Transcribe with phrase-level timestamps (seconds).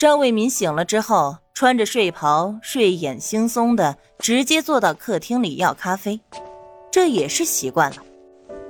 [0.00, 6.18] 张卫民醒了之后，穿着睡袍，睡眼惺忪的直接坐到客厅里要咖啡，
[6.90, 7.98] 这也是习惯了。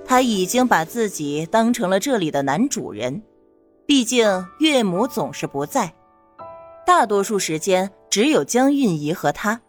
[0.04, 3.22] 他已经把自己当成了这里的男主人，
[3.86, 5.94] 毕竟岳母总是不在，
[6.84, 9.60] 大多数时间只有江韵仪和他，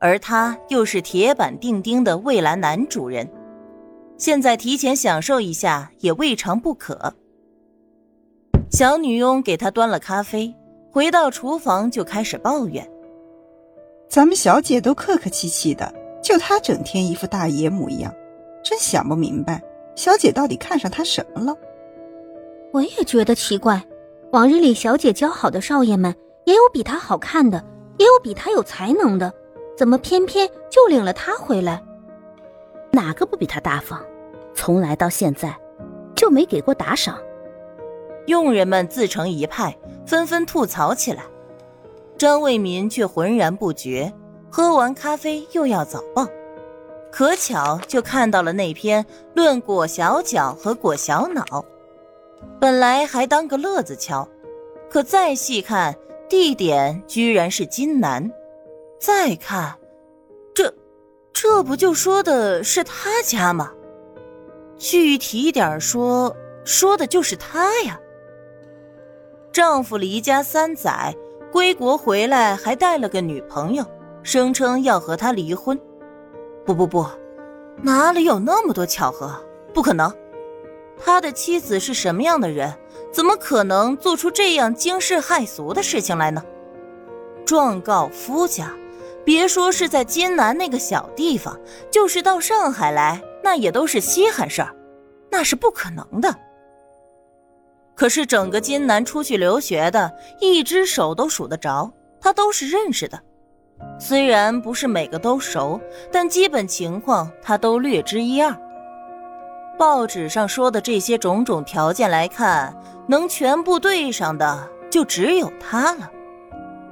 [0.00, 3.26] 而他又是铁板钉钉的未来男主人，
[4.18, 7.14] 现在提前享受一下也未尝不可。
[8.70, 10.54] 小女佣给他端了咖啡，
[10.92, 12.88] 回到厨房就开始抱怨
[14.08, 15.92] ：“咱们小姐都客客气气的，
[16.22, 18.12] 就她整天一副大爷模样，
[18.64, 19.62] 真想不明白。”
[19.96, 21.54] 小姐到底看上他什么了？
[22.72, 23.82] 我也觉得奇怪。
[24.32, 27.62] 往日里小姐交好的少爷们，也有比她好看的，
[27.98, 29.32] 也有比她有才能的，
[29.76, 31.82] 怎么偏偏就领了他回来？
[32.92, 34.00] 哪个不比他大方？
[34.54, 35.54] 从来到现在，
[36.14, 37.18] 就没给过打赏。
[38.26, 41.24] 佣人们自成一派，纷纷吐槽起来。
[42.18, 44.12] 张卫民却浑然不觉，
[44.50, 46.26] 喝完咖啡又要早报。
[47.10, 49.04] 可巧就看到了那篇
[49.34, 51.64] 论裹小脚和裹小脑，
[52.60, 54.28] 本来还当个乐子瞧，
[54.88, 55.96] 可再细看，
[56.28, 58.30] 地点居然是金南。
[59.00, 59.76] 再看，
[60.54, 60.72] 这，
[61.32, 63.72] 这不就说的是他家吗？
[64.76, 67.98] 具体点说，说的就是他呀。
[69.52, 71.14] 丈夫离家三载，
[71.50, 73.84] 归国回来还带了个女朋友，
[74.22, 75.78] 声称要和他离婚。
[76.64, 77.04] 不不不，
[77.82, 79.34] 哪里有那么多巧合？
[79.74, 80.12] 不可能！
[81.02, 82.72] 他的妻子是什么样的人？
[83.12, 86.44] 怎么可能做出这样惊世骇俗的事情来呢？
[87.44, 88.72] 状告夫家，
[89.24, 91.58] 别说是在金南那个小地方，
[91.90, 94.72] 就是到上海来，那也都是稀罕事儿，
[95.28, 96.32] 那是不可能的。
[97.94, 103.20] 可是整个金南出去留学的，一只手都数得着，他都是认识的。
[103.98, 108.54] 虽然不是每个都熟，但基本情况他都略知一二。
[109.78, 112.76] 报纸上说的这些种种条件来看，
[113.06, 116.10] 能全部对上的就只有他了。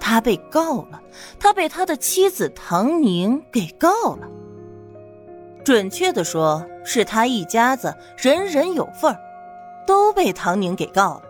[0.01, 1.03] 他被告了，
[1.39, 4.27] 他被他的妻子唐宁给告了。
[5.63, 9.21] 准确的说，是他一家子人人有份儿，
[9.89, 11.23] 都被唐宁给告了。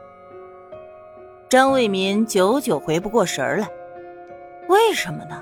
[1.48, 3.68] 张卫民久久回不过神来，
[4.68, 5.40] 为什么呢？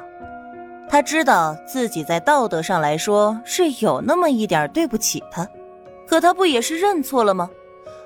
[0.86, 5.48] 他知道自己在道德上来说是有那么一点对不起他，
[6.06, 7.48] 可他不也是认错了吗？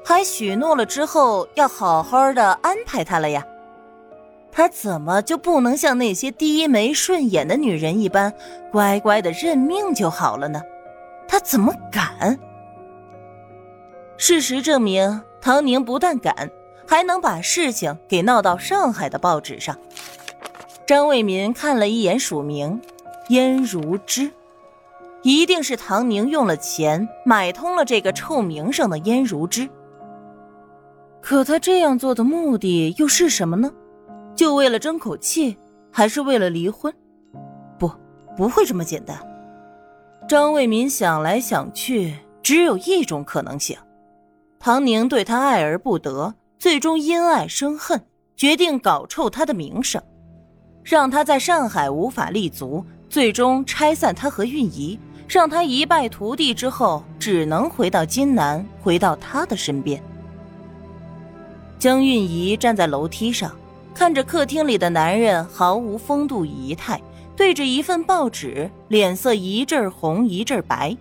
[0.05, 3.45] 还许诺了之后要好好的安排他了呀。
[4.53, 8.33] 他怎么就不能像那些低眉顺眼的女人一般，
[8.71, 10.63] 乖乖的认命就好了呢？
[11.27, 12.39] 他怎么敢？
[14.23, 16.51] 事实证明，唐宁不但敢，
[16.87, 19.75] 还能把事情给闹到上海的报纸上。
[20.87, 22.79] 张卫民看了一眼署名，
[23.31, 24.31] 燕如之，
[25.23, 29.67] 一定是唐宁用了钱买通了这个臭名声的燕如之。
[31.23, 33.73] 可他这样做的目的又是什么呢？
[34.35, 35.57] 就为了争口气，
[35.91, 36.93] 还是为了离婚？
[37.79, 37.91] 不，
[38.37, 39.19] 不会这么简单。
[40.29, 43.79] 张卫民想来想去，只有一种可能性：
[44.63, 47.99] 唐宁对他爱而不得，最终因爱生恨，
[48.37, 50.03] 决定搞臭他的名声。
[50.85, 60.03] 让他在上海无法立足，最终拆散他和韵仪，让他一败涂地之后，只能回到金南，回到他的身边。
[61.79, 63.51] 江韵仪站在楼梯上，
[63.95, 67.01] 看着客厅里的男人毫无风度仪态，
[67.35, 70.95] 对着一份报纸，脸色一阵红一阵白。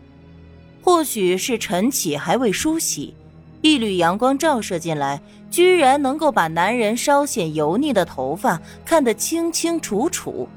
[0.81, 3.13] 或许是晨起还未梳洗，
[3.61, 5.21] 一缕阳光照射进来。
[5.49, 10.47] 居然能够把男人稍显油腻的头发看得清清楚楚，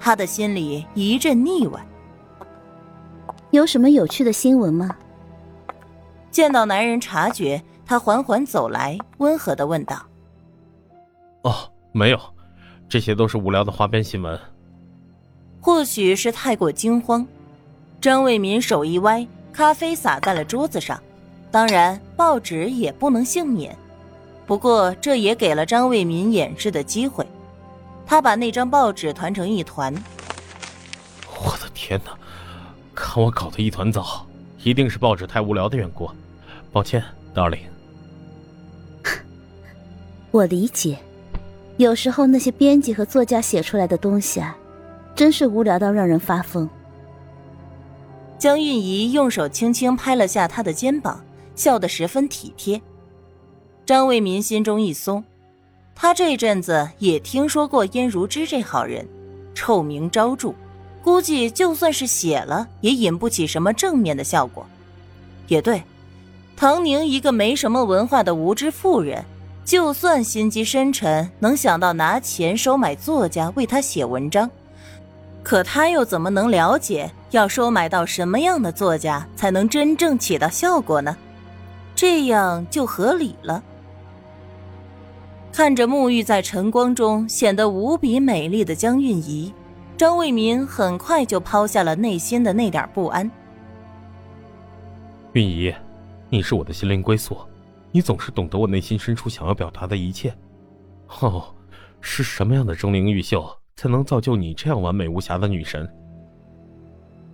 [0.00, 1.80] 他的心里一阵腻歪。
[3.52, 4.90] 有什么有趣的新闻吗？
[6.32, 10.04] 见到男人察觉，他缓缓走来，温和的问道
[11.44, 11.54] ：“哦，
[11.92, 12.18] 没有，
[12.88, 14.36] 这些都是无聊的花边新闻。”
[15.62, 17.24] 或许是太过惊慌，
[18.00, 21.00] 张卫民手一歪，咖啡洒在了桌子上。
[21.52, 23.76] 当然，报纸也不能幸免。
[24.46, 27.24] 不过，这也给了张卫民掩饰的机会。
[28.04, 29.94] 他把那张报纸团成一团。
[31.44, 32.12] 我的天哪！
[32.94, 34.26] 看我搞得一团糟，
[34.62, 36.10] 一定是报纸太无聊的缘故。
[36.72, 37.02] 抱歉
[37.34, 37.60] ，darling。
[40.30, 40.98] 我理解，
[41.76, 44.56] 有时候那些编辑和作家写出来的东西啊，
[45.14, 46.68] 真是无聊到让人发疯。
[48.38, 51.22] 江韵仪用手轻轻拍了下他的肩膀，
[51.54, 52.80] 笑得十分体贴。
[53.84, 55.22] 张卫民心中一松，
[55.94, 59.06] 他这阵子也听说过殷如芝这好人，
[59.54, 60.54] 臭名昭著，
[61.02, 64.64] 估计就算是写了，也引不起什么正面的效果。
[65.48, 65.82] 也对，
[66.56, 69.24] 唐宁一个没什么文化的无知妇人，
[69.64, 74.48] 就算心机深沉，能想到拿钱收买作家为他写文章，
[75.42, 81.16] 可他又怎么能了解要收买到什么样的作家才能真正起到效果呢？
[82.02, 83.62] 这样就合理了。
[85.52, 89.54] 看着沐浴在晨光中显得无比美丽的江韵仪，
[89.96, 93.30] 张卫民很快就抛下了内心的那点不安。
[95.34, 95.72] 韵仪，
[96.28, 97.38] 你是我的心灵归宿，
[97.92, 100.34] 你总是懂得我内心深处想要表达的一切。
[101.20, 101.54] 哦，
[102.00, 105.88] 是什么样的钟灵毓秀才能造就你这样完美无瑕的女神？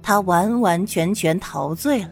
[0.02, 2.10] 他完完全全陶醉了，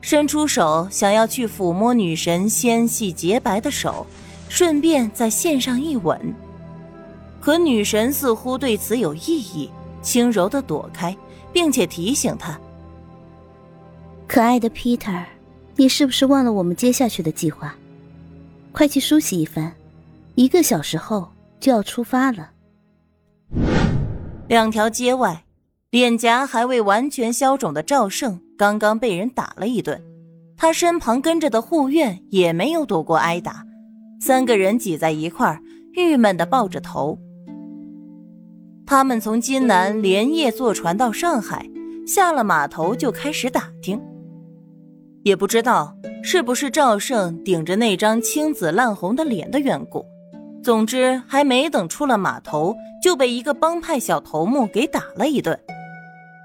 [0.00, 4.06] 伸出手想要去抚摸女神纤细洁白的手。
[4.50, 6.18] 顺便在线上一吻，
[7.38, 11.14] 可女神似乎对此有异议，轻柔的躲开，
[11.52, 12.58] 并且提醒他
[14.26, 15.22] ：“可爱的 Peter，
[15.76, 17.76] 你是不是忘了我们接下去的计划？
[18.72, 19.70] 快去梳洗一番，
[20.34, 21.28] 一个小时后
[21.60, 22.52] 就要出发了。”
[24.48, 25.44] 两条街外，
[25.90, 29.98] 脸颊还未完全消肿的赵胜刚刚被人打了一顿，
[30.54, 33.64] 他身旁跟着的护院也没有躲过挨打。
[34.20, 35.58] 三个人挤在一块，
[35.94, 37.18] 郁闷的抱着头。
[38.84, 41.66] 他们从金南连夜坐船到上海，
[42.06, 43.98] 下了码头就开始打听。
[45.22, 50.04] 也不知道是不是赵胜顶着那张青紫烂红的脸的缘故，
[50.62, 55.58] 总之还没等出了码头，就被一个帮派小头目给打了一顿，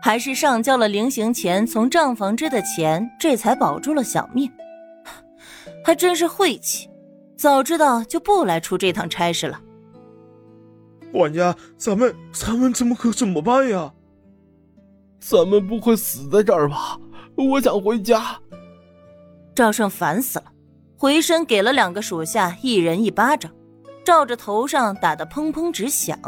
[0.06, 4.52] 还是上交了临行前从账房支的钱，这才保住了小命。
[5.82, 6.90] 还真是晦气。
[7.38, 9.62] 早知道就不来出这趟差事了。
[11.10, 13.94] 管家，咱们咱们怎么可怎么办呀？
[15.22, 17.00] 咱们不会死在这儿吧？
[17.38, 18.38] 我想回家。
[19.56, 20.46] 赵胜烦死了，
[20.98, 23.50] 回身给了两个属下一人一巴掌，
[24.04, 26.20] 照着头上打得砰砰直响。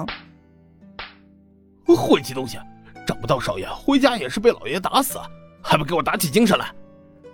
[1.85, 2.57] 晦气东西，
[3.05, 5.19] 找不到少爷，回家也是被老爷打死，
[5.61, 6.73] 还不给我打起精神来？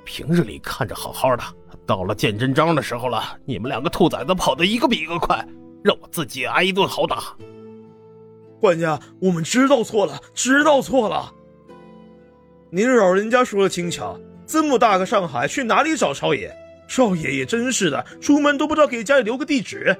[0.03, 1.43] 平日里看着好好的。
[1.85, 5.45] 到了见真章的时候了，你们两个兔崽子跑得一个比一个快，
[5.83, 7.23] 让我自己挨一顿好打。
[8.59, 11.33] 管家，我们知道错了，知道错了。
[12.69, 16.55] 您老人家说的轻巧，这么大个上海，去哪里找少爷？
[16.87, 19.97] 少爷也真是的，出门都不知道给家里留个地址。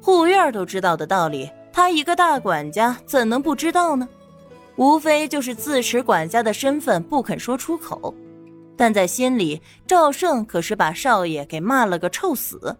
[0.00, 4.08] 护院都知道的道理，他一个大管家怎能不知道呢？
[4.76, 8.14] 无非就是自持管家的身份不肯说出口。
[8.76, 12.76] 但在心里，赵胜可是把少爷给骂了个臭死。